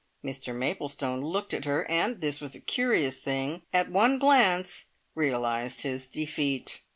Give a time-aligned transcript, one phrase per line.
[0.25, 5.81] Mr Maplestone looked at her and this was a curious thing at one glance realised
[5.81, 6.81] his defeat.